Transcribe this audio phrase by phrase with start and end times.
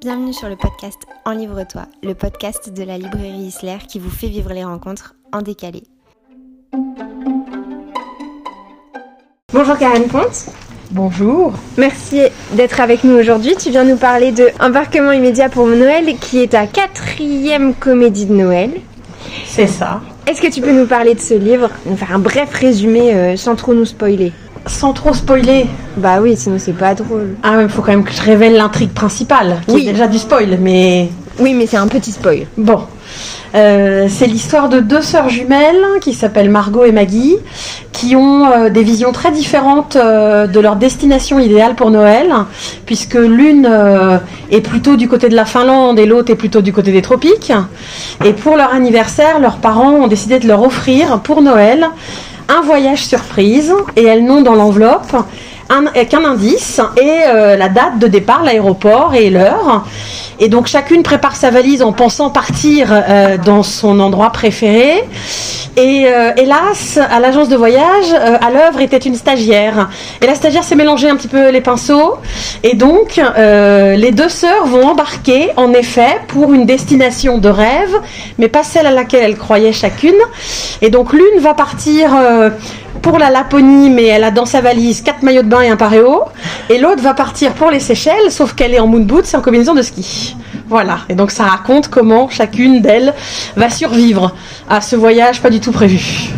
[0.00, 4.28] Bienvenue sur le podcast En Livre-toi, le podcast de la librairie Isler qui vous fait
[4.28, 5.82] vivre les rencontres en décalé.
[9.52, 10.46] Bonjour Karen Ponte.
[10.90, 11.52] Bonjour.
[11.76, 12.22] Merci
[12.52, 13.54] d'être avec nous aujourd'hui.
[13.56, 18.34] Tu viens nous parler de Embarquement immédiat pour Noël qui est ta quatrième comédie de
[18.34, 18.80] Noël.
[19.44, 20.00] C'est ça.
[20.26, 23.36] Est-ce que tu peux nous parler de ce livre, nous faire un bref résumé euh,
[23.36, 24.32] sans trop nous spoiler?
[24.70, 25.66] Sans trop spoiler.
[25.96, 27.34] Bah oui, sinon c'est pas drôle.
[27.42, 29.88] Ah il faut quand même que je révèle l'intrigue principale, qui Oui.
[29.88, 31.08] est déjà du spoil, mais
[31.40, 32.46] Oui, mais c'est un petit spoil.
[32.56, 32.80] bon.
[33.56, 37.34] Euh, c'est l'histoire de deux sœurs jumelles qui s'appellent Margot et Maggie,
[37.90, 42.32] qui ont euh, des visions très différentes euh, de leur destination idéale pour Noël,
[42.86, 43.68] puisque l'une
[44.52, 47.52] est plutôt du côté de la Finlande et l'autre est plutôt du côté des tropiques.
[48.24, 51.86] Et pour leur anniversaire, leurs parents ont décidé de leur offrir pour Noël
[52.50, 55.16] un voyage surprise et elles n'ont dans l'enveloppe
[55.70, 59.84] un- euh, qu'un indice et euh, la date de départ, l'aéroport et l'heure.
[60.38, 65.04] Et donc chacune prépare sa valise en pensant partir euh, dans son endroit préféré.
[65.76, 69.88] Et hélas, à l'agence de voyage, à l'œuvre était une stagiaire.
[70.20, 72.16] Et la stagiaire s'est mélangée un petit peu les pinceaux.
[72.64, 77.94] Et donc, les deux sœurs vont embarquer, en effet, pour une destination de rêve,
[78.36, 80.18] mais pas celle à laquelle elles croyaient chacune.
[80.82, 82.10] Et donc, l'une va partir
[83.02, 85.76] pour la Laponie, mais elle a dans sa valise quatre maillots de bain et un
[85.76, 86.22] paréo.
[86.68, 89.40] Et l'autre va partir pour les Seychelles, sauf qu'elle est en moon boots et en
[89.40, 90.36] combinaison de ski.
[90.68, 90.98] Voilà.
[91.08, 93.14] Et donc, ça raconte comment chacune d'elles
[93.56, 94.34] va survivre
[94.68, 96.30] à ce voyage pas du tout prévu.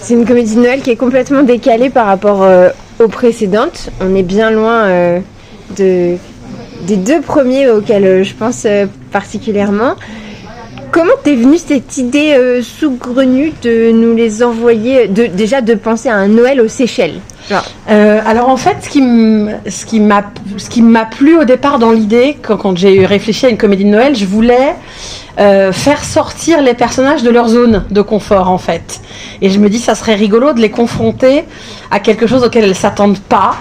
[0.00, 3.90] C'est une comédie de Noël qui est complètement décalée par rapport euh, aux précédentes.
[4.00, 5.20] On est bien loin euh,
[5.76, 6.16] de,
[6.86, 8.66] des deux premiers auxquels euh, je pense
[9.12, 9.94] particulièrement.
[10.92, 16.16] Comment t'es venue cette idée euh, saugrenue de nous les envoyer, déjà de penser à
[16.16, 17.20] un Noël aux Seychelles?
[17.48, 20.00] Genre, Euh, alors en fait, ce qui
[20.82, 24.16] m'a plu au départ dans l'idée, quand, quand j'ai réfléchi à une comédie de Noël,
[24.16, 24.74] je voulais
[25.38, 29.00] euh, faire sortir les personnages de leur zone de confort en fait.
[29.42, 31.44] Et je me dis, ça serait rigolo de les confronter
[31.90, 33.56] à quelque chose auquel elles s'attendent pas,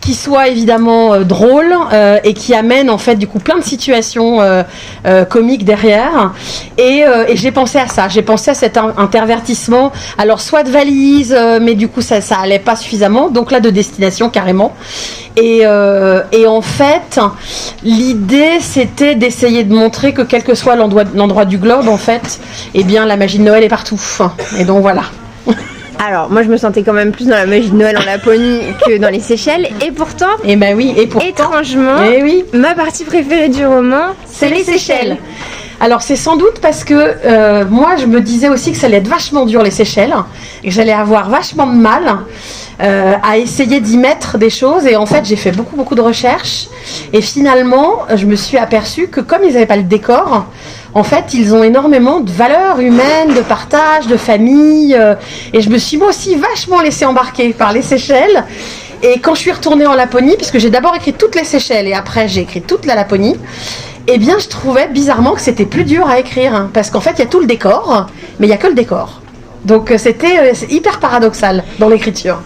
[0.00, 3.64] qui soit évidemment euh, drôle euh, et qui amène en fait du coup plein de
[3.64, 4.62] situations euh,
[5.28, 6.32] comiques derrière.
[6.78, 9.92] Et, et j'ai pensé à ça, j'ai pensé à cet in- intervertissement.
[10.18, 13.28] Alors soit de valise, mais du coup ça ça allait pas suffisamment.
[13.28, 14.72] Donc là de destination carrément.
[15.36, 17.18] Et, euh, et en fait,
[17.82, 22.40] l'idée c'était d'essayer de montrer que quel que soit l'endroit du globe, en fait,
[22.74, 24.00] eh bien la magie de Noël est partout.
[24.58, 25.02] Et donc voilà.
[26.06, 28.60] Alors, moi je me sentais quand même plus dans la magie de Noël en Laponie
[28.86, 29.68] que dans les Seychelles.
[29.84, 30.92] Et pourtant, Et ben oui.
[30.96, 31.26] Et pourtant.
[31.26, 32.44] étrangement, Eh oui.
[32.52, 35.16] ma partie préférée du roman, c'est les Seychelles.
[35.80, 38.98] Alors c'est sans doute parce que euh, moi je me disais aussi que ça allait
[38.98, 40.14] être vachement dur les Seychelles
[40.62, 42.18] et que j'allais avoir vachement de mal
[42.80, 46.00] euh, à essayer d'y mettre des choses et en fait j'ai fait beaucoup beaucoup de
[46.00, 46.66] recherches
[47.12, 50.46] et finalement je me suis aperçue que comme ils n'avaient pas le décor
[50.92, 55.14] en fait ils ont énormément de valeurs humaines, de partage, de famille euh,
[55.52, 58.44] et je me suis moi aussi vachement laissée embarquer par les Seychelles
[59.06, 61.92] et quand je suis retournée en Laponie, puisque j'ai d'abord écrit toutes les Seychelles et
[61.92, 63.36] après j'ai écrit toute la Laponie,
[64.06, 66.54] eh bien je trouvais bizarrement que c'était plus dur à écrire.
[66.54, 68.06] hein, parce qu'en fait il y a tout le décor,
[68.38, 69.20] mais il n'y a que le décor.
[69.66, 72.40] Donc euh, c'était hyper paradoxal dans l'écriture.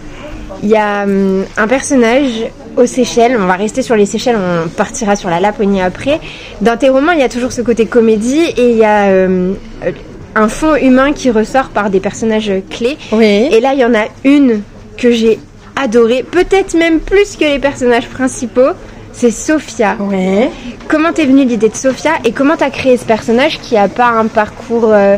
[0.63, 2.47] Il y a hum, un personnage
[2.77, 6.19] aux Seychelles, on va rester sur les Seychelles, on partira sur la Laponie après.
[6.61, 9.55] Dans tes romans, il y a toujours ce côté comédie et il y a hum,
[9.85, 9.91] euh,
[10.35, 12.97] un fond humain qui ressort par des personnages clés.
[13.11, 13.49] Oui.
[13.51, 14.61] Et là, il y en a une
[14.97, 15.39] que j'ai
[15.75, 18.71] adorée, peut-être même plus que les personnages principaux.
[19.11, 19.97] C'est Sophia.
[19.99, 20.49] Ouais.
[20.87, 24.07] Comment t'es venue l'idée de Sophia et comment t'as créé ce personnage qui a pas
[24.07, 25.17] un parcours euh,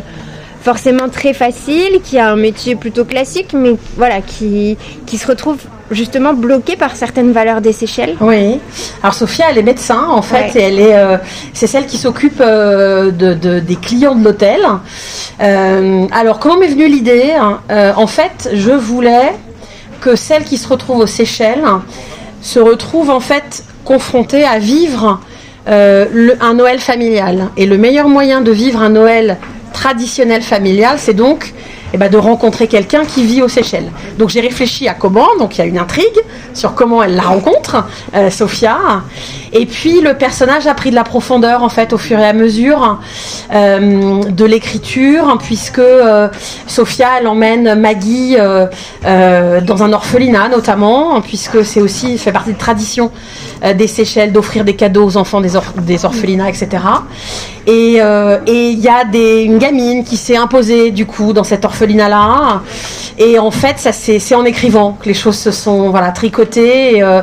[0.62, 5.58] forcément très facile, qui a un métier plutôt classique, mais voilà, qui, qui se retrouve
[5.90, 8.58] justement bloqué par certaines valeurs des Seychelles Oui.
[9.02, 10.60] Alors Sophia, elle est médecin en fait, Ouais.
[10.60, 11.16] et elle est, euh,
[11.52, 14.60] c'est celle qui s'occupe euh, de, de- des clients de l'hôtel.
[15.40, 17.60] Euh, alors comment m'est venue l'idée hein?
[17.96, 19.32] En fait, je voulais
[20.00, 21.64] que celle qui se retrouve aux Seychelles
[22.40, 25.20] se retrouve en fait confrontée à vivre
[25.68, 27.48] euh, le- un Noël familial.
[27.56, 29.36] Et le meilleur moyen de vivre un Noël
[29.72, 31.52] traditionnel familial, c'est donc
[31.92, 33.90] eh ben, de rencontrer quelqu'un qui vit aux Seychelles.
[34.18, 36.20] Donc j'ai réfléchi à comment, donc il y a une intrigue
[36.54, 37.84] sur comment elle la rencontre,
[38.14, 38.78] euh, Sophia.
[39.52, 42.32] Et puis le personnage a pris de la profondeur en fait au fur et à
[42.32, 42.98] mesure
[43.54, 46.28] euh, de l'écriture, puisque euh,
[46.66, 48.66] Sophia elle emmène Maggie euh,
[49.04, 53.10] euh, dans un orphelinat notamment, puisque c'est aussi fait partie de tradition
[53.76, 56.68] des Seychelles d'offrir des cadeaux aux enfants des, or- des orphelinats, etc.
[57.66, 61.64] Et il y a des, une gamine qui s'est imposée du coup dans cet
[63.18, 66.96] Et en fait, ça c'est c'est en écrivant que les choses se sont voilà tricotées.
[66.96, 67.22] Et, euh,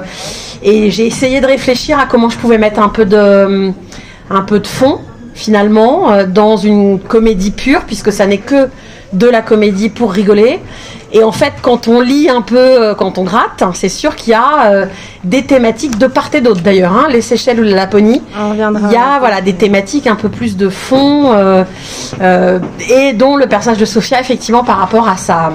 [0.61, 3.71] Et j'ai essayé de réfléchir à comment je pouvais mettre un peu de,
[4.29, 4.99] un peu de fond
[5.33, 8.67] finalement euh, dans une comédie pure, puisque ça n'est que
[9.13, 10.59] de la comédie pour rigoler.
[11.11, 14.15] Et en fait, quand on lit un peu, euh, quand on gratte, hein, c'est sûr
[14.15, 14.85] qu'il y a euh,
[15.23, 16.93] des thématiques de part et d'autre d'ailleurs.
[16.93, 18.59] Hein, les Seychelles ou la Laponie, On il
[18.91, 21.63] y a voilà des thématiques un peu plus de fond euh,
[22.21, 22.59] euh,
[22.89, 25.51] et dont le personnage de Sophia effectivement par rapport à sa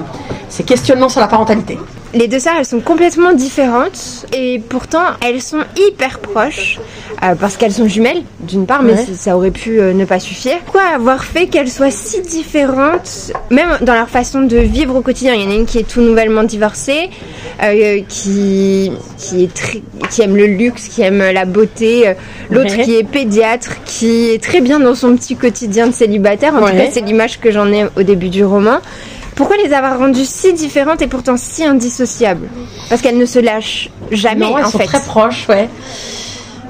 [0.49, 1.79] ses questionnements sur la parentalité.
[2.15, 6.79] Les deux sœurs, elles sont complètement différentes et pourtant elles sont hyper proches
[7.21, 9.05] euh, parce qu'elles sont jumelles d'une part, mais Ouais.
[9.17, 10.55] ça aurait pu euh, ne pas suffire.
[10.71, 15.33] Quoi avoir fait qu'elles soient si différentes, même dans leur façon de vivre au quotidien?
[15.33, 17.09] Il y en a une qui est tout nouvellement divorcée,
[17.61, 22.13] euh, qui qui est très, qui aime le luxe, qui aime la beauté.
[22.49, 22.83] L'autre Ouais.
[22.83, 26.55] qui est pédiatre, qui est très bien dans son petit quotidien de célibataire.
[26.55, 28.77] En tout cas, c'est l'image que j'en ai au début du roman.
[29.35, 32.47] Pourquoi les avoir rendues si différentes et pourtant si indissociables?
[32.89, 34.85] Parce qu'elles ne se lâchent jamais, Non, elles en sont fait.
[34.85, 35.69] très proches, ouais.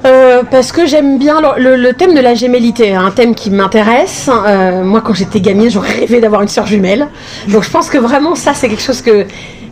[0.04, 3.50] Euh, parce que j'aime bien le, le- le thème de la gémellité, un thème qui
[3.50, 4.28] m'intéresse.
[4.30, 7.08] Euh, moi, quand j'étais gamine, j'aurais rêvé d'avoir une sœur jumelle.
[7.48, 9.26] Donc, je pense que vraiment, ça, c'est quelque chose que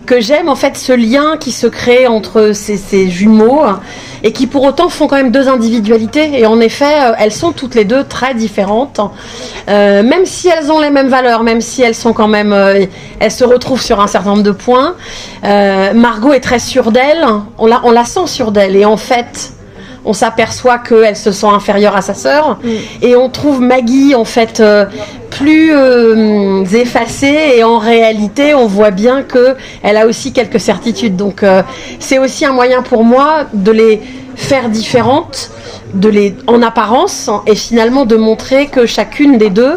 [0.07, 3.63] que j'aime en fait ce lien qui se crée entre ces, ces jumeaux
[4.25, 6.41] et qui pour autant font quand même deux individualités.
[6.41, 8.99] Et en effet euh, elles sont toutes les deux très différentes.
[9.69, 12.87] Euh, même si elles ont les mêmes valeurs même si elles sont quand même euh,
[13.21, 14.95] elles se retrouvent sur un certain nombre de points
[15.45, 17.25] Euh, Margot est très sûre d'elle.
[17.59, 18.77] On la, on la sent sûre d'elle.
[18.77, 19.53] Et en fait
[20.07, 22.59] on s'aperçoit qu'elle se sent inférieure à sa sœur.
[23.03, 24.87] Et on trouve Maggie en fait euh,
[25.39, 31.17] plus euh, effacée et en réalité on voit bien que elle a aussi quelques certitudes.
[31.17, 31.63] Donc euh,
[31.99, 34.01] c'est aussi un moyen pour moi de les
[34.37, 35.51] faire différentes
[35.95, 39.75] de les en apparence et finalement de montrer que chacune des deux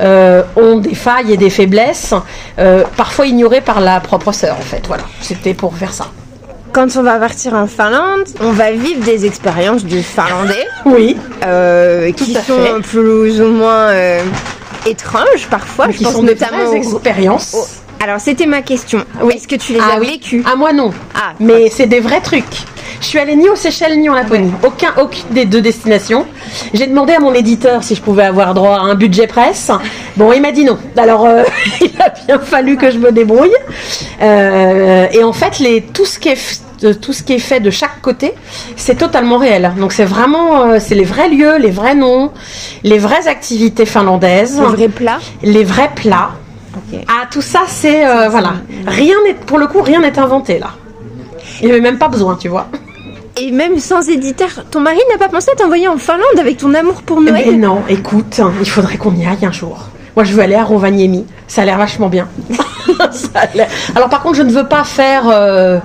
[0.00, 2.14] euh, ont des failles et des faiblesses
[2.58, 4.82] euh, parfois ignorées par la propre sœur en fait.
[4.86, 5.04] Voilà.
[5.20, 6.06] C'était pour faire ça.
[6.72, 11.16] Quand on va partir en Finlande, on va vivre des expériences du finlandais oui.
[11.46, 12.82] euh, qui sont fait.
[12.82, 14.20] plus ou moins euh,
[14.86, 15.86] étranges parfois.
[15.90, 19.04] Je qui pense sont des notamment au- expériences au- Alors, c'était ma question.
[19.34, 20.06] Est-ce que tu les Ah as oui.
[20.12, 20.90] vécues Ah moi non.
[21.14, 22.44] Ah, Mais c'est des vrais trucs.
[23.00, 24.50] Je suis allée ni aux Seychelles ni en Laponie.
[24.62, 26.24] Aucun, aucune des deux destinations.
[26.72, 29.70] J'ai demandé à mon éditeur si je pouvais avoir droit à un budget presse.
[30.16, 30.78] Bon, il m'a dit non.
[30.96, 31.42] Alors, euh,
[31.80, 33.52] il a bien fallu que je me débrouille.
[34.22, 37.60] Euh, et en fait, les, tout ce qui est de- tout ce qui est fait
[37.60, 38.34] de chaque côté,
[38.76, 39.72] c'est totalement réel.
[39.78, 42.30] Donc c'est vraiment, euh, c'est les vrais lieux, les vrais noms,
[42.82, 46.30] les vraies activités finlandaises, le vrai plat les vrais plats.
[47.08, 48.54] Ah, tout ça, c'est euh, voilà.
[48.86, 50.70] Rien n'est, pour le coup, rien n'est inventé là.
[51.60, 52.68] Il n'y avait même pas besoin, tu vois.
[53.38, 56.72] Et même sans éditeur, ton mari n'a pas pensé à t'envoyer en Finlande avec ton
[56.74, 59.78] amour pour Mais Noël non, écoute, il faudrait qu'on y aille un jour.
[60.16, 61.26] Moi, je veux aller à Rovaniemi.
[61.46, 62.28] Ça a l'air vachement bien.
[63.10, 65.78] Ça a l'air- Alors, par contre, je ne veux pas faire euh,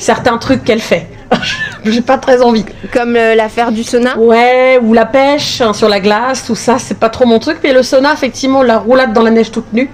[0.00, 1.06] certains trucs qu'elle fait.
[1.84, 2.64] J'ai pas très envie.
[2.92, 4.18] Comme euh, l'affaire du sauna?
[4.18, 7.58] Ouais, ou la pêche hein, sur la glace, tout ça, c'est pas trop mon truc.
[7.62, 9.88] Mais le sauna, effectivement, la roulade dans la neige toute nue,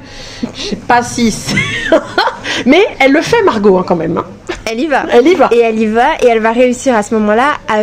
[0.55, 1.31] je sais pas si.
[1.31, 1.55] c'est-
[2.67, 4.17] mais elle le fait, Margot, hein, quand même.
[4.17, 4.25] hein.
[4.65, 5.05] Elle y va.
[5.13, 5.49] Elle y va.
[5.53, 7.83] Et elle y va et elle va réussir à ce moment-là à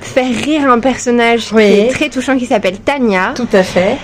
[0.00, 1.64] faire rire un personnage Oui.
[1.72, 3.32] qui est très touchant qui s'appelle Tania.
[3.34, 3.96] Tout à fait.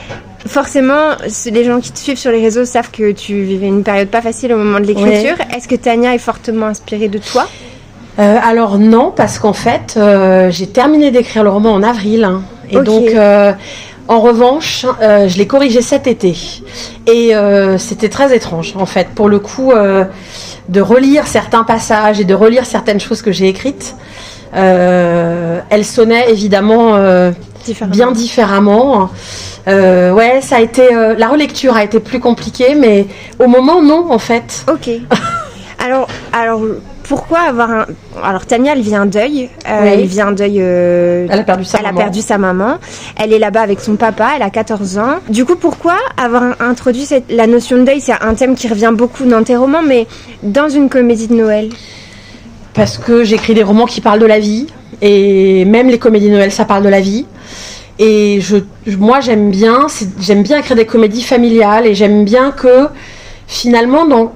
[0.48, 1.16] Forcément,
[1.46, 4.22] les gens qui te suivent sur les réseaux savent que tu vivais une période pas
[4.22, 5.36] facile au moment de l'écriture.
[5.54, 7.46] Est-ce que Tania est fortement inspirée de toi?
[8.18, 12.24] Euh, alors non, parce qu'en fait, euh, j'ai terminé d'écrire le roman en avril.
[12.24, 12.42] hein.
[12.70, 13.52] et donc, euh,
[14.08, 16.34] en revanche, je l'ai corrigé cet été.
[17.06, 17.32] Et
[17.78, 22.64] c'était très étrange, en fait, pour le coup, de relire certains passages et de relire
[22.64, 23.94] certaines choses que j'ai écrites.
[24.54, 26.94] Euh, elle sonnait évidemment
[27.68, 27.94] Différemment.
[27.94, 29.10] bien différemment.
[29.68, 33.06] Euh, ouais, ça a été euh, la relecture a été plus compliquée, mais
[33.38, 34.64] au moment non, en fait.
[34.72, 34.88] Ok.
[35.84, 36.60] alors, alors,
[37.04, 37.86] pourquoi avoir un...
[38.22, 39.48] Alors, Tania, elle vit un deuil.
[39.68, 39.88] Euh, Oui.
[39.94, 40.56] Elle vit un deuil...
[40.60, 42.00] euh, Elle a perdu sa Elle a maman.
[42.00, 42.76] perdu sa maman.
[43.16, 44.30] Elle est là-bas avec son papa.
[44.36, 45.14] Elle a 14 ans.
[45.28, 48.00] Du coup, pourquoi avoir introduit cette, la notion de deuil?
[48.00, 50.06] C'est un thème qui revient beaucoup dans tes romans, mais
[50.42, 51.70] dans une comédie de Noël.
[52.74, 54.66] parce que j'écris des romans qui parlent de la vie
[55.02, 57.26] et même les comédies Noël ça parle de la vie.
[57.98, 58.56] Et je,
[58.96, 59.86] moi j'aime bien
[60.20, 62.86] j'aime bien écrire des comédies familiales et j'aime bien que
[63.48, 64.32] finalement dans,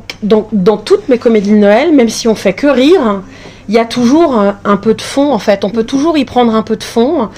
[0.52, 3.22] dans, toutes mes comédies de Noël même si on fait que rire
[3.68, 5.64] il y a toujours un, peu de fond en fait.
[5.64, 7.30] On peut toujours y prendre un peu de fond.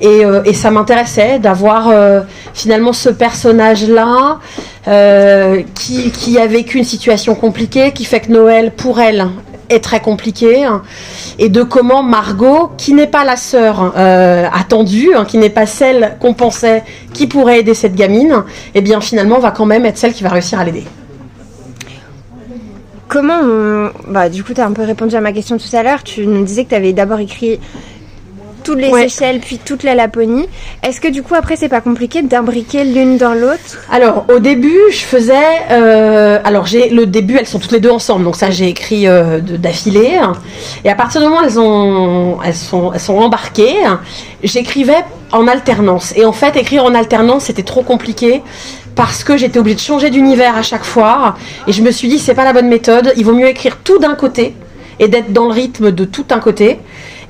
[0.00, 2.22] Et, euh, ça m'intéressait d'avoir euh,
[2.54, 4.38] finalement ce personnage là
[5.74, 9.28] qui, qui a vécu une situation compliquée qui fait que Noël pour elle
[9.68, 10.82] est très compliqué hein,
[11.38, 15.66] et de comment Margot, qui n'est pas la sœur euh, attendue, hein, qui n'est pas
[15.66, 18.44] celle qu'on pensait qui pourrait aider cette gamine,
[18.74, 20.84] et bien finalement va quand même être celle qui va réussir à l'aider.
[23.08, 23.90] comment.
[24.08, 26.02] Bah, du coup, tu as un peu répondu à ma question tout à l'heure.
[26.02, 27.60] Tu nous disais que tu avais d'abord écrit
[28.66, 29.08] toutes les Ouais.
[29.08, 30.46] Seychelles, puis toute la Laponie.
[30.82, 33.78] Est-ce que du coup, après, c'est pas compliqué d'imbriquer l'une dans l'autre?
[33.90, 35.32] Alors au début, je faisais.
[35.70, 39.06] euh, alors j'ai le début, elles sont toutes les deux ensemble, donc ça j'ai écrit
[39.06, 40.18] euh, d'affilée.
[40.84, 43.76] Et à partir du moment où elles ont, elles sont, elles sont embarquées,
[44.42, 46.12] j'écrivais en alternance.
[46.16, 48.42] Et en fait, écrire en alternance, c'était trop compliqué.
[48.94, 51.36] Parce que j'étais obligée de changer d'univers à chaque fois.
[51.66, 53.12] Et je me suis dit, c'est pas la bonne méthode.
[53.18, 54.54] Il vaut mieux écrire tout d'un côté
[54.98, 56.78] et d'être dans le rythme de tout un côté.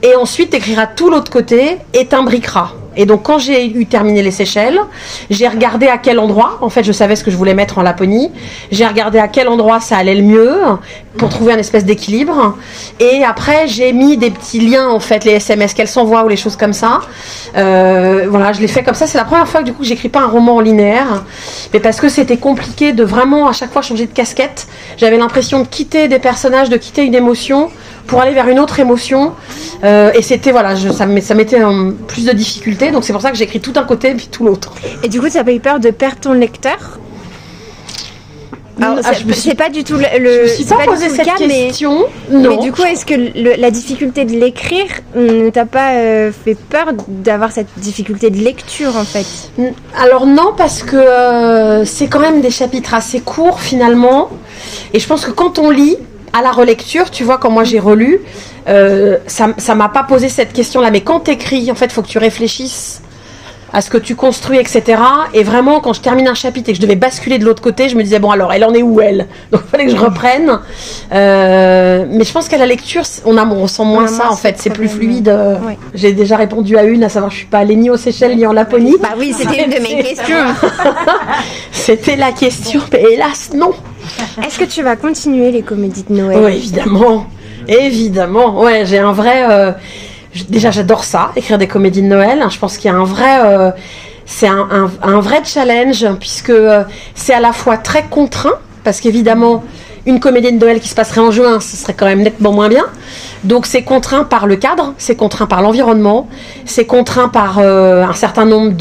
[0.03, 2.73] Et ensuite, t'écriras tout l'autre côté et t'imbriqueras.
[2.97, 4.81] Et donc, quand j'ai eu terminé les Seychelles,
[5.29, 7.83] j'ai regardé à quel endroit, en fait, je savais ce que je voulais mettre en
[7.83, 8.33] Laponie.
[8.71, 10.57] J'ai regardé à quel endroit ça allait le mieux
[11.19, 12.57] pour trouver un espèce d'équilibre.
[12.99, 16.37] Et après, j'ai mis des petits liens, en fait, les SMS qu'elles s'envoient ou les
[16.37, 17.01] choses comme ça.
[17.57, 19.07] Euh, voilà, je l'ai fait comme ça.
[19.07, 21.25] C'est la première fois que, du coup, j'écris pas un roman en linéaire.
[21.75, 24.69] Mais parce que c'était compliqué de vraiment, à chaque fois, changer de casquette.
[24.97, 27.71] J'avais l'impression de quitter des personnages, de quitter une émotion
[28.07, 29.33] pour aller vers une autre émotion.
[29.85, 32.91] Euh, et c'était, voilà, je, ça, me- ça mettait euh, plus de difficultés.
[32.91, 34.73] Donc c'est pour ça que j'écris tout un côté puis tout l'autre.
[35.03, 36.99] Et du coup, tu as pas eu peur de perdre ton lecteur?
[38.79, 41.33] Ah, c'est- suis- pas du tout le, Je me suis pas du posé cette cas,
[41.41, 42.05] mais- question.
[42.31, 42.51] Non.
[42.51, 44.85] Mais du coup, est-ce que le- la difficulté de l'écrire
[45.17, 49.25] ne t'a pas euh, fait peur d'avoir cette difficulté de lecture en fait?
[49.99, 54.29] Alors non, parce que euh, c'est quand même des chapitres assez courts finalement.
[54.93, 55.97] Et je pense que quand on lit
[56.37, 58.21] à la relecture, tu vois, quand moi j'ai relu,
[58.69, 60.91] euh, ça ça m'a pas posé cette question-là.
[60.91, 63.01] Mais quand t'écris, en fait, faut que tu réfléchisses
[63.77, 65.03] à ce que tu construis, etc.
[65.35, 67.91] Et vraiment, quand je termine un chapitre et que je devais basculer de l'autre côté,
[67.91, 69.27] je me disais, bon alors, elle en est où elle?
[69.53, 70.61] Donc il fallait que je reprenne.
[71.13, 74.55] Euh, mais je pense qu'à la lecture, on, a, on ressent moins ça, en fait.
[74.59, 75.29] C'est plus fluide.
[75.29, 75.57] Euh.
[75.93, 78.47] J'ai déjà répondu à une, à savoir, je suis pas allée ni aux Seychelles ni
[78.47, 78.97] en Laponie.
[78.99, 80.47] Bah oui, c'était une de mes questions.
[81.71, 83.73] C'était la question, mais hélas, non.
[84.43, 86.39] Est-ce que tu vas continuer les comédies de Noël?
[86.43, 87.27] Oui, évidemment.
[87.69, 88.59] Évidemment.
[88.63, 89.45] Ouais, j'ai un vrai.
[89.51, 89.73] euh,
[90.49, 92.45] déjà, j'adore ça, écrire des comédies de Noël.
[92.51, 93.41] Je pense qu'il y a un vrai.
[93.45, 93.71] euh,
[95.03, 96.83] un, vrai challenge, puisque euh,
[97.15, 99.63] c'est à la fois très contraint, parce qu'évidemment,
[100.05, 102.69] une comédie de Noël qui se passerait en juin, ce serait quand même nettement moins
[102.69, 102.85] bien.
[103.45, 106.29] Donc c'est contraint par le cadre, c'est contraint par l'environnement,
[106.65, 108.73] c'est contraint par euh, un certain nombre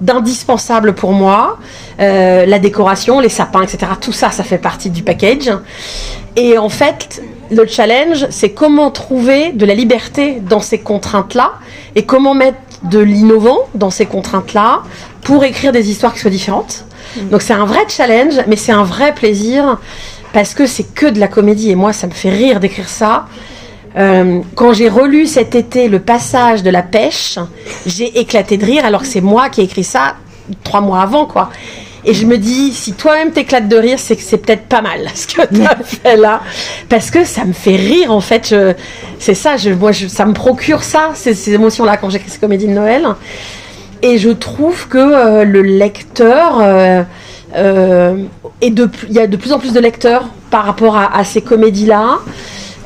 [0.00, 1.58] d'indispensables pour moi,
[1.98, 3.92] la décoration, les sapins, etc.
[4.00, 5.52] Tout ça, ça fait partie du package.
[6.36, 11.52] Et en fait, le challenge, c'est comment trouver de la liberté dans ces contraintes-là
[11.94, 14.82] et comment mettre de l'innovant dans ces contraintes-là
[15.22, 16.84] pour écrire des histoires qui soient différentes.
[17.30, 19.78] Donc c'est un vrai challenge, mais c'est un vrai plaisir
[20.32, 23.26] parce que c'est que de la comédie et moi, ça me fait rire d'écrire ça.
[23.96, 27.38] Euh, quand j'ai relu cet été le passage de la pêche,
[27.86, 30.14] j'ai éclaté de rire alors que c'est moi qui ai écrit ça
[30.62, 31.50] trois mois avant, quoi.
[32.04, 35.00] Et je me dis, si toi-même t'éclates de rire, c'est que c'est peut-être pas mal
[35.14, 36.40] ce que tu as fait là.
[36.88, 38.54] Parce que ça me fait rire, en fait.
[39.18, 42.38] C'est ça, je, moi, je- ça me procure ça, ces, ces émotions-là, quand j'écris ces
[42.38, 43.06] comédies de Noël.
[44.02, 47.02] Et je trouve que euh, le lecteur, euh,
[47.54, 48.16] euh,
[48.62, 51.42] de, il y a de plus en plus de lecteurs par rapport à, à ces
[51.42, 52.18] comédies-là,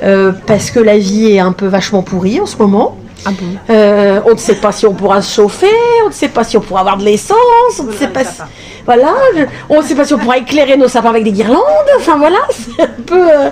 [0.02, 2.96] euh, parce que la vie est un peu vachement pourrie en ce moment.
[3.26, 3.46] Ah bon?
[3.70, 5.66] Euh, on ne sait pas si on pourra se chauffer,
[6.04, 7.36] on ne sait pas si on pourra avoir de l'essence,
[7.80, 8.40] on ne sait pas si...
[8.84, 11.58] Voilà, je- on ne sait pas si on pourra éclairer nos sapins avec des guirlandes,
[11.98, 13.20] enfin voilà, c'est un peu...
[13.30, 13.50] euh,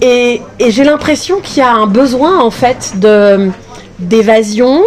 [0.00, 3.50] Et, et j'ai l'impression qu'il y a un besoin en fait de
[3.98, 4.82] d'évasion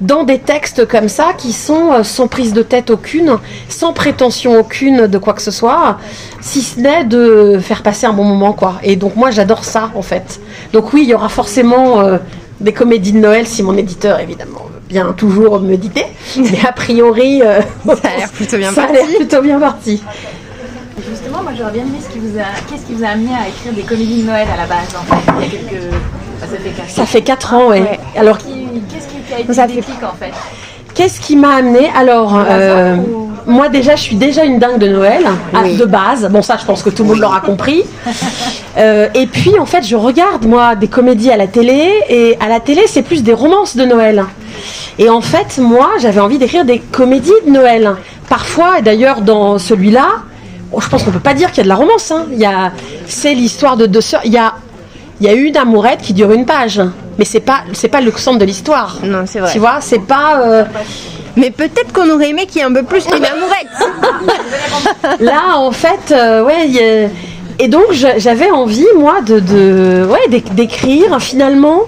[0.00, 3.36] dans des textes comme ça qui sont euh, sans prise de tête aucune,
[3.68, 5.98] sans prétention aucune de quoi que ce soit,
[6.40, 8.74] si ce n'est de faire passer un bon moment quoi.
[8.82, 10.40] Et donc moi j'adore ça en fait.
[10.72, 12.18] Donc oui, il y aura forcément euh,
[12.60, 16.04] des comédies de Noël si mon éditeur évidemment veut bien toujours me dicter,
[16.36, 18.94] mais a priori euh, Ça a l'air plutôt bien ça parti.
[18.94, 20.02] l'air plutôt bien parti.
[21.10, 23.48] Justement, moi j'aurais bien aimé ce qui vous a, qu'est-ce qui vous a amené à
[23.48, 25.92] écrire des comédies de Noël à la base en fait, il y a quelques,
[26.40, 27.80] ça fait quatre Ça fait 4 ans, ouais.
[27.80, 28.00] Ouais.
[28.16, 30.32] Alors Qui- Qu'est-ce qui a été Ça le fait- déclic en fait?
[30.94, 31.90] Qu'est-ce qui m'a amené?
[31.96, 32.96] Alors, euh,
[33.46, 35.24] moi déjà, je suis déjà une dingue de Noël,
[35.62, 35.76] Oui.
[35.76, 36.28] de base.
[36.30, 37.82] Bon, ça, je pense que tout le monde l'aura compris.
[38.76, 42.48] Euh, et puis, en fait, je regarde, moi, des comédies à la télé, et à
[42.48, 44.24] la télé, c'est plus des romances de Noël.
[44.98, 47.94] Et en fait, moi, j'avais envie d'écrire des comédies de Noël.
[48.28, 50.06] Parfois, et d'ailleurs, dans celui-là,
[50.72, 52.10] oh, je pense qu'on peut pas dire qu'il y a de la romance.
[52.10, 52.26] Hein.
[52.32, 52.72] Il y a,
[53.06, 54.22] c'est l'histoire de deux sœurs.
[54.24, 54.54] Il y a,
[55.20, 56.80] il y a une amourette qui dure une page,
[57.16, 58.98] mais c'est pas, c'est pas le centre de l'histoire.
[59.04, 59.52] Non, c'est vrai.
[59.52, 60.40] Tu vois, c'est pas.
[60.44, 60.64] euh,
[61.36, 63.68] Mais peut-être qu'on aurait aimé qu'il y ait un peu plus qu'une amourette.
[65.20, 67.10] Là, en fait, euh, ouais.
[67.58, 71.82] Et donc, j'avais envie, moi, de, ouais, d'éc- d'écrire finalement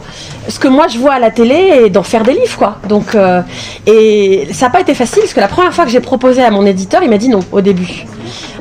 [0.49, 2.79] ce que moi je vois à la télé et d'en faire des livres, quoi.
[2.89, 3.41] Donc, euh,
[3.85, 6.53] et ça n'a pas été facile parce que la première fois que j'ai proposé à
[6.53, 8.05] mon éditeur, il m'a dit non au début.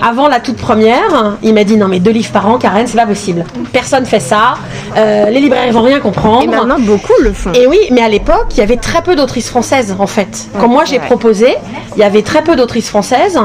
[0.01, 2.97] avant la toute première, il m'a dit non mais deux livres par an, Karen, c'est
[2.97, 3.45] pas possible.
[3.71, 4.55] Personne fait ça.
[4.95, 6.43] Euh, les libraires vont rien comprendre.
[6.43, 7.51] Et maintenant, beaucoup le font.
[7.53, 10.47] Et oui, mais à l'époque, il y avait très peu d'autrices françaises, en fait.
[10.59, 11.55] Quand moi j'ai proposé,
[11.95, 13.39] il y avait très peu d'autrices françaises,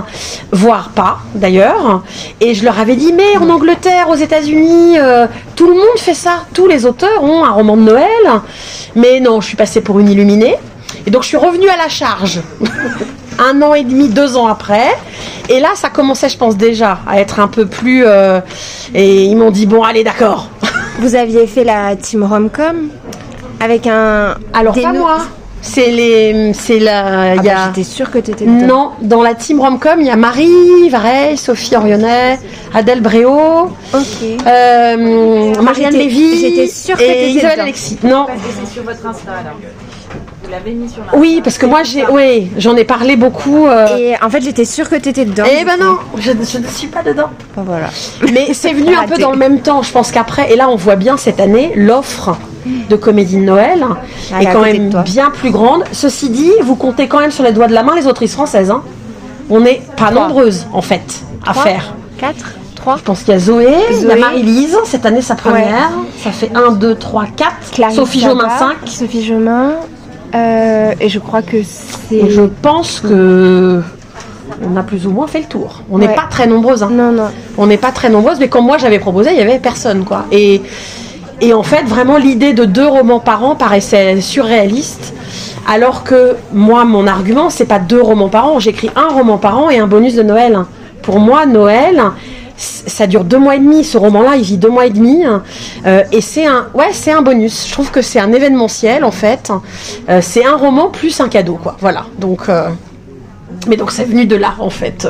[0.53, 2.03] voire pas d'ailleurs.
[2.41, 5.27] Et je leur avais dit, mais en Angleterre, aux États-Unis, euh,
[5.57, 6.45] tout le monde fait ça.
[6.55, 8.07] Tous les auteurs ont un roman de Noël.
[8.95, 10.57] Mais non, je suis passée pour une illuminée.
[11.07, 12.41] Et donc je suis revenue à la charge.
[13.41, 14.89] un an et demi, deux ans après.
[15.49, 18.05] Et là, ça commençait, je pense, déjà à être un peu plus.
[18.07, 18.41] euh,
[18.95, 20.49] et ils m'ont dit, bon, allez, d'accord.
[21.01, 22.89] Vous aviez fait la team Romcom
[23.61, 24.37] avec un.
[24.53, 25.19] Alors, pas no- moi.
[25.63, 26.53] C'est les.
[26.55, 27.33] C'est la.
[27.33, 27.67] Ah bah, a...
[27.69, 28.67] J'étais sûre que t'étais dedans.
[28.67, 32.39] Non, dans la team Romcom, il y a Marie Vareille, Sophie Orionnet,
[32.75, 34.01] Adèle Bréau, Ok.
[34.47, 37.63] euh, Marianne Lévy j'étais sûre que et t'étais Isabelle dedans.
[37.65, 37.99] Alexis.
[38.03, 39.59] Non, Parce que c'est sur votre Insta alors.
[40.51, 41.17] Vous l'avez mis sur l'Insta.
[41.17, 43.67] oui, parce que moi j'ai, oui, j'en ai parlé beaucoup.
[43.67, 45.45] euh, Et en fait, j'étais sûre que t'étais dedans.
[45.49, 47.31] Eh ben non, je, je ne suis pas dedans.
[47.57, 47.87] Voilà.
[48.33, 49.23] Mais c'est venu un peu Raté.
[49.23, 49.83] dans le même temps.
[49.83, 53.85] Je pense qu'après, et là on voit bien cette année, l'offre de comédie de Noël
[54.33, 55.03] Elle est est à quand côté de même toi.
[55.03, 55.85] bien plus grande.
[55.93, 58.71] Ceci dit, vous comptez quand même sur les doigts de la main les autrices françaises.
[58.73, 58.83] hein.
[59.51, 60.27] On n'est pas Trois.
[60.29, 61.95] nombreuses en fait à Trois faire.
[62.19, 62.35] 4
[62.75, 64.17] 3 Je pense qu'il y a Zoé, il y a Zoé.
[64.21, 65.91] Marie-Lise, cette année sa première.
[66.23, 67.93] Ça fait 1, 2, 3, 4.
[67.95, 68.77] Sophie Jomain 5.
[68.87, 69.73] Sophie Jomain.
[70.35, 72.31] Euh, et je crois que c'est.
[72.31, 73.83] Je pense que
[74.69, 75.83] on a plus ou moins fait le tour.
[75.91, 76.15] On n'est Ouais.
[76.15, 76.83] pas très nombreuses.
[76.83, 76.91] hein.
[76.93, 77.29] Non, non.
[77.59, 80.27] On n'est pas très nombreuses, mais comme moi j'avais proposé, il y avait personne quoi.
[80.33, 80.61] Et,
[81.41, 85.15] et en fait, vraiment l'idée de deux romans par an paraissait surréaliste.
[85.69, 88.59] Alors que moi, mon argument, c'est pas deux romans par an.
[88.59, 90.59] J'écris un roman par an et un bonus de Noël.
[91.03, 92.03] Pour moi, Noël,
[92.61, 93.85] ça dure deux mois et demi.
[93.85, 95.25] Ce roman-là, il vit deux mois et demi.
[95.87, 97.67] Euh, et c'est un, ouais, c'est un bonus.
[97.67, 99.51] Je trouve que c'est un événementiel en fait.
[100.09, 101.77] Euh, c'est un roman plus un cadeau, quoi.
[101.81, 102.07] Voilà.
[102.19, 102.69] Donc, euh,
[103.67, 105.09] mais donc c'est venu de là en fait.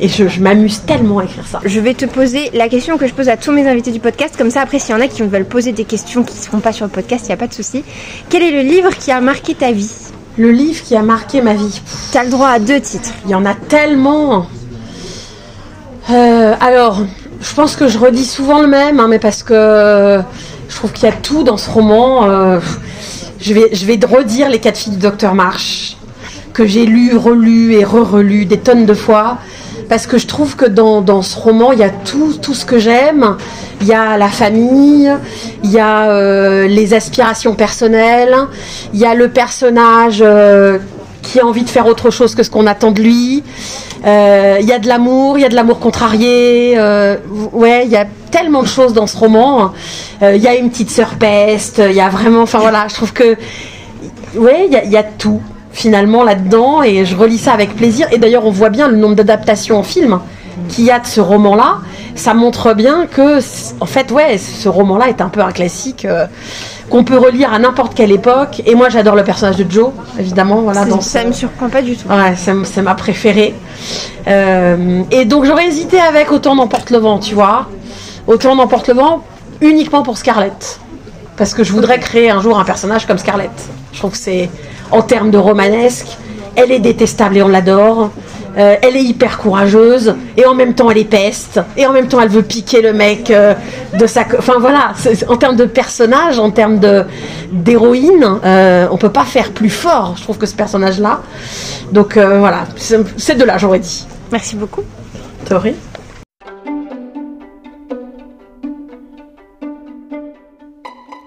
[0.00, 1.60] Et je, je m'amuse tellement à écrire ça.
[1.64, 4.34] Je vais te poser la question que je pose à tous mes invités du podcast.
[4.36, 6.58] Comme ça, après, s'il y en a qui veulent poser des questions qui ne seront
[6.58, 7.84] pas sur le podcast, il n'y a pas de souci.
[8.28, 9.90] Quel est le livre qui a marqué ta vie?
[10.36, 11.80] Le livre qui a marqué ma vie.
[12.10, 13.10] Tu as le droit à deux titres.
[13.24, 14.46] Il y en a tellement.
[16.10, 17.02] Euh, alors,
[17.40, 20.20] je pense que je redis souvent le même, hein, mais parce que
[20.68, 22.28] je trouve qu'il y a tout dans ce roman.
[22.28, 22.60] euh,
[23.40, 25.96] je, vais, je vais redire Les quatre filles du docteur March,
[26.52, 29.38] que j'ai lu, relu et re-relu des tonnes de fois.
[29.88, 32.64] Parce que je trouve que dans, dans ce roman, il y a tout, tout ce
[32.64, 33.36] que j'aime.
[33.82, 35.12] Il y a la famille,
[35.62, 38.34] il y a euh, les aspirations personnelles,
[38.94, 40.78] il y a le personnage euh,
[41.24, 43.42] qui a envie de faire autre chose que ce qu'on attend de lui.
[44.06, 46.74] Euh, Il y a de l'amour, il y a de l'amour contrarié.
[46.76, 47.16] euh,
[47.52, 49.72] ouais, il y a tellement de choses dans ce roman.
[50.22, 51.80] Euh, Il y a une petite sœur peste.
[51.84, 53.36] Il y a vraiment, enfin voilà, je trouve que
[54.36, 55.40] ouais, il y, a- il y a tout
[55.72, 58.06] finalement là-dedans et je relis ça avec plaisir.
[58.12, 60.20] Et d'ailleurs, on voit bien le nombre d'adaptations en film
[60.68, 61.78] qu'il y a de ce roman-là.
[62.14, 63.38] Ça montre bien que,
[63.80, 66.26] en fait, ouais, ce roman-là est un peu un classique euh,
[66.88, 68.62] qu'on peut relire à n'importe quelle époque.
[68.66, 70.60] Et moi, j'adore le personnage de Joe, évidemment.
[70.62, 72.06] Voilà, dans ça ce- me surprend pas du tout.
[72.08, 73.54] Ouais, c'est ma préférée.
[74.28, 77.66] Euh, et donc j'aurais hésité avec Autant n'emporte le vent, tu vois.
[78.26, 79.22] Autant n'emporte le vent
[79.60, 80.78] uniquement pour Scarlett.
[81.36, 83.50] Parce que je voudrais créer un jour un personnage comme Scarlett.
[83.92, 84.48] Je trouve que c'est,
[84.92, 86.06] en termes de romanesque,
[86.56, 88.10] elle est détestable et on l'adore.
[88.56, 92.06] Euh, elle est hyper courageuse et en même temps elle est peste et en même
[92.06, 93.54] temps elle veut piquer le mec euh,
[93.98, 94.22] de sa.
[94.38, 94.92] Enfin voilà,
[95.28, 97.04] en termes de personnage, en termes de
[97.52, 100.14] d'héroïne, euh, on peut pas faire plus fort.
[100.16, 101.22] Je trouve que ce personnage-là.
[101.92, 104.06] Donc euh, voilà, c'est c'est de là j'aurais dit.
[104.30, 104.82] Merci beaucoup.
[105.48, 105.74] Tori